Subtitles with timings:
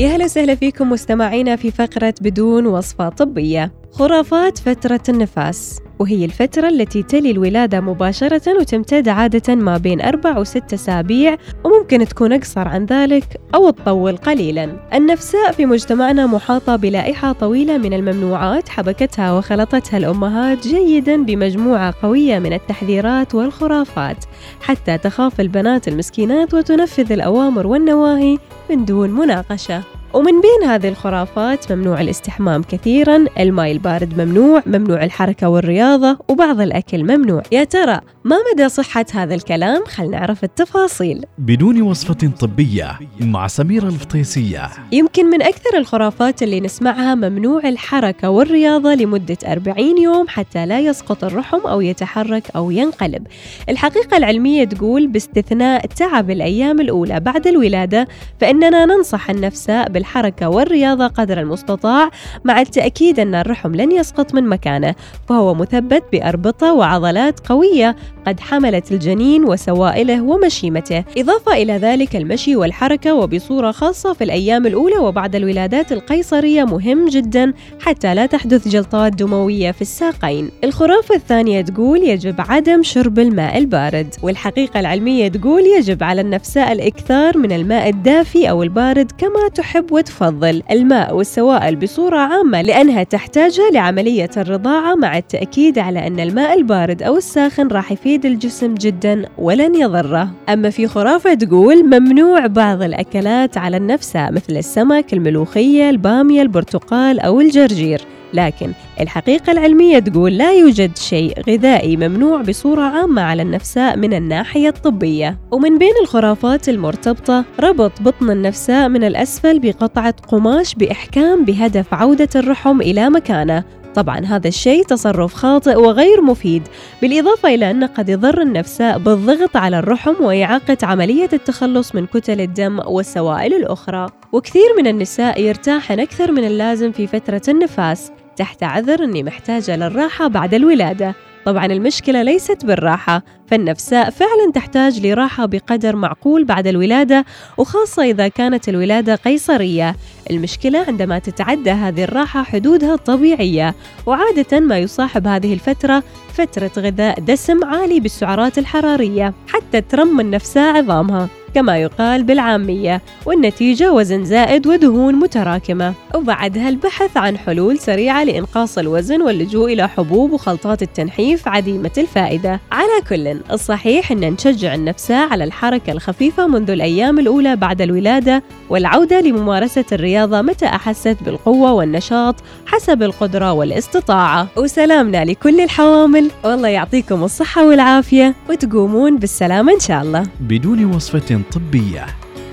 [0.00, 5.80] يا هلا وسهلا فيكم مستمعينا في فقرة بدون وصفة طبية خرافات فترة النفاس.
[6.02, 12.32] وهي الفترة التي تلي الولادة مباشرة وتمتد عادة ما بين أربع وست أسابيع وممكن تكون
[12.32, 14.88] أقصر عن ذلك أو تطول قليلا.
[14.94, 22.52] النفساء في مجتمعنا محاطة بلائحة طويلة من الممنوعات حبكتها وخلطتها الأمهات جيدا بمجموعة قوية من
[22.52, 24.24] التحذيرات والخرافات
[24.60, 28.38] حتى تخاف البنات المسكينات وتنفذ الأوامر والنواهي
[28.70, 29.82] من دون مناقشة.
[30.14, 37.04] ومن بين هذه الخرافات ممنوع الاستحمام كثيرا الماء البارد ممنوع ممنوع الحركة والرياضة وبعض الأكل
[37.04, 37.42] ممنوع.
[37.52, 41.24] يا ترى ما مدى صحة هذا الكلام؟ خل نعرف التفاصيل.
[41.38, 44.70] بدون وصفة طبية مع سميرة الفطيسية.
[44.92, 51.24] يمكن من أكثر الخرافات اللي نسمعها ممنوع الحركة والرياضة لمدة 40 يوم حتى لا يسقط
[51.24, 53.26] الرحم أو يتحرك أو ينقلب.
[53.68, 58.08] الحقيقة العلمية تقول باستثناء تعب الأيام الأولى بعد الولادة
[58.40, 62.10] فإننا ننصح النفساء بالحركة والرياضة قدر المستطاع
[62.44, 64.94] مع التأكيد أن الرحم لن يسقط من مكانه
[65.28, 71.04] فهو مثبت بأربطة وعضلات قوية قد حملت الجنين وسوائله ومشيمته.
[71.16, 77.52] إضافة إلى ذلك المشي والحركة وبصورة خاصة في الأيام الأولى وبعد الولادات القيصرية مهم جدا
[77.80, 80.50] حتى لا تحدث جلطات دموية في الساقين.
[80.64, 87.38] الخرافة الثانية تقول يجب عدم شرب الماء البارد والحقيقة العلمية تقول يجب على النفساء الإكثار
[87.38, 94.30] من الماء الدافي أو البارد كما تحب وتفضل الماء والسوائل بصورة عامة لأنها تحتاجها لعملية
[94.36, 100.30] الرضاعة مع التأكيد على أن الماء البارد أو الساخن راح يفيد الجسم جدا ولن يضره.
[100.48, 107.40] أما في خرافة تقول ممنوع بعض الأكلات على النفساء مثل السمك الملوخية البامية البرتقال أو
[107.40, 108.00] الجرجير.
[108.34, 114.68] لكن الحقيقة العلمية تقول لا يوجد شيء غذائي ممنوع بصورة عامة على النفساء من الناحية
[114.68, 115.38] الطبية.
[115.50, 122.80] ومن بين الخرافات المرتبطة ربط بطن النفساء من الأسفل بقطعة قماش بإحكام بهدف عودة الرحم
[122.80, 123.64] إلى مكانه.
[123.94, 126.62] طبعا هذا الشيء تصرف خاطئ وغير مفيد
[127.02, 132.80] بالإضافة إلى أنه قد يضر النفساء بالضغط على الرحم وإعاقة عملية التخلص من كتل الدم
[132.86, 134.06] والسوائل الأخرى.
[134.32, 138.12] وكثير من النساء يرتاحن أكثر من اللازم في فترة النفاس.
[138.36, 141.14] تحت عذر أني محتاجة للراحة بعد الولادة.
[141.44, 147.24] طبعا المشكلة ليست بالراحة فالنفساء فعلا تحتاج لراحة بقدر معقول بعد الولادة
[147.58, 149.96] وخاصة إذا كانت الولادة قيصرية.
[150.30, 153.74] المشكلة عندما تتعدى هذه الراحة حدودها الطبيعية
[154.06, 161.28] وعادة ما يصاحب هذه الفترة فترة غذاء دسم عالي بالسعرات الحرارية حتى ترمى النفساء عظامها.
[161.54, 165.94] كما يقال بالعامية والنتيجة وزن زائد ودهون متراكمة.
[166.14, 172.60] وبعدها البحث عن حلول سريعة لإنقاص الوزن واللجوء إلى حبوب وخلطات التنحيف عديمة الفائدة.
[172.72, 179.20] على كل الصحيح أن نشجع النفساء على الحركة الخفيفة منذ الأيام الأولى بعد الولادة والعودة
[179.20, 182.34] لممارسة الرياضة متى أحست بالقوة والنشاط
[182.66, 184.48] حسب القدرة والاستطاعة.
[184.56, 186.30] وسلامنا لكل الحوامل.
[186.44, 190.26] والله يعطيكم الصحة والعافية وتقومون بالسلامة إن شاء الله.
[190.40, 192.06] بدون وصفة طبية.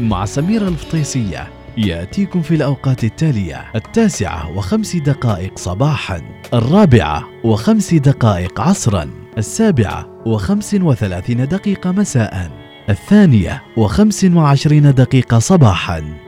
[0.00, 6.22] مع سميرة الفطيسية يأتيكم في الأوقات التالية التاسعة وخمس دقائق صباحا
[6.54, 12.50] الرابعة وخمس دقائق عصرا السابعة وخمس وثلاثين دقيقة مساء
[12.90, 16.25] الثانية وخمس وعشرين دقيقة صباحا.